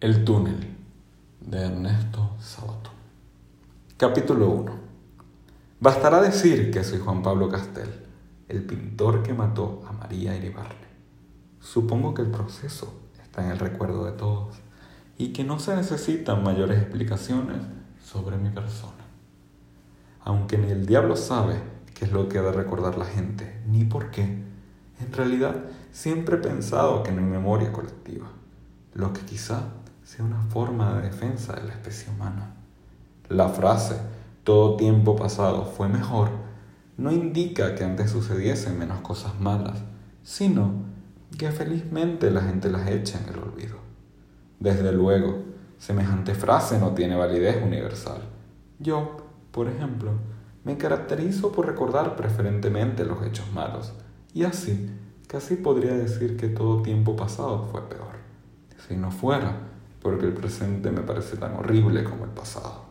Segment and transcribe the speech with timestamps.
[0.00, 0.76] El túnel
[1.40, 2.90] de Ernesto Sabato.
[3.96, 4.72] Capítulo 1.
[5.80, 8.06] Bastará decir que soy Juan Pablo Castel,
[8.48, 10.86] el pintor que mató a María Iribarne.
[11.58, 14.60] Supongo que el proceso está en el recuerdo de todos
[15.16, 17.56] y que no se necesitan mayores explicaciones
[18.00, 19.04] sobre mi persona.
[20.20, 21.60] Aunque ni el diablo sabe
[21.94, 25.56] qué es lo que ha de recordar la gente, ni por qué, en realidad
[25.90, 28.28] siempre he pensado que no hay memoria colectiva,
[28.94, 29.72] lo que quizá
[30.08, 32.54] sea una forma de defensa de la especie humana.
[33.28, 33.94] La frase
[34.42, 36.30] todo tiempo pasado fue mejor
[36.96, 39.82] no indica que antes sucediesen menos cosas malas,
[40.22, 40.86] sino
[41.36, 43.76] que felizmente la gente las echa en el olvido.
[44.58, 45.42] Desde luego,
[45.76, 48.22] semejante frase no tiene validez universal.
[48.78, 49.18] Yo,
[49.50, 50.12] por ejemplo,
[50.64, 53.92] me caracterizo por recordar preferentemente los hechos malos,
[54.32, 54.90] y así,
[55.26, 58.16] casi podría decir que todo tiempo pasado fue peor.
[58.88, 59.68] Si no fuera,
[60.02, 62.86] porque el presente me parece tan horrible como el pasado.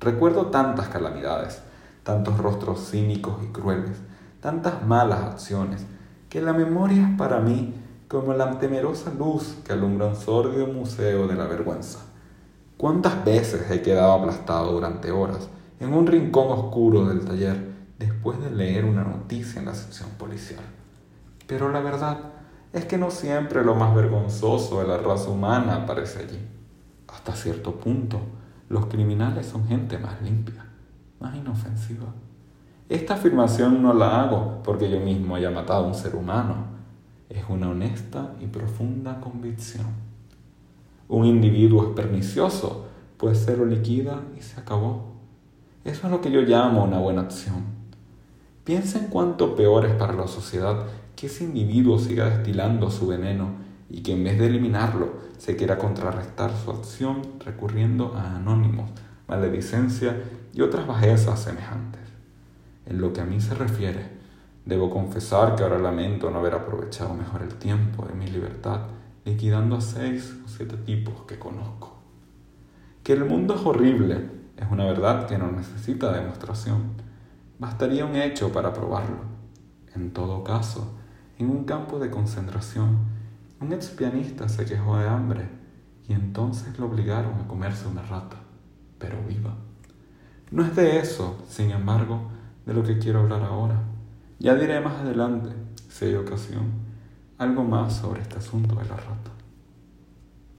[0.00, 1.62] Recuerdo tantas calamidades,
[2.02, 3.98] tantos rostros cínicos y crueles,
[4.40, 5.84] tantas malas acciones,
[6.28, 7.74] que la memoria es para mí
[8.08, 12.00] como la temerosa luz que alumbra un sordio museo de la vergüenza.
[12.76, 15.48] ¿Cuántas veces he quedado aplastado durante horas
[15.80, 20.64] en un rincón oscuro del taller después de leer una noticia en la sección policial?
[21.46, 22.18] Pero la verdad
[22.72, 26.38] es que no siempre lo más vergonzoso de la raza humana aparece allí.
[27.08, 28.20] Hasta cierto punto,
[28.68, 30.66] los criminales son gente más limpia,
[31.18, 32.06] más inofensiva.
[32.88, 36.54] Esta afirmación no la hago porque yo mismo haya matado a un ser humano.
[37.28, 39.86] Es una honesta y profunda convicción.
[41.08, 45.10] Un individuo es pernicioso, pues se lo liquida y se acabó.
[45.84, 47.64] Eso es lo que yo llamo una buena acción.
[48.64, 50.86] Piensa en cuánto peor es para la sociedad
[51.20, 53.50] que ese individuo siga destilando su veneno
[53.90, 58.90] y que en vez de eliminarlo se quiera contrarrestar su acción recurriendo a anónimos,
[59.28, 60.16] maledicencia
[60.54, 62.00] y otras bajezas semejantes.
[62.86, 64.08] En lo que a mí se refiere,
[64.64, 68.86] debo confesar que ahora lamento no haber aprovechado mejor el tiempo de mi libertad
[69.26, 71.98] liquidando a seis o siete tipos que conozco.
[73.02, 76.94] Que el mundo es horrible es una verdad que no necesita demostración.
[77.58, 79.18] Bastaría un hecho para probarlo.
[79.94, 80.96] En todo caso,
[81.40, 82.98] en un campo de concentración,
[83.60, 85.48] un ex pianista se quejó de hambre
[86.06, 88.36] y entonces lo obligaron a comerse una rata,
[88.98, 89.54] pero viva.
[90.50, 92.30] No es de eso, sin embargo,
[92.66, 93.80] de lo que quiero hablar ahora.
[94.38, 95.50] Ya diré más adelante,
[95.88, 96.72] si hay ocasión,
[97.38, 99.30] algo más sobre este asunto de la rata.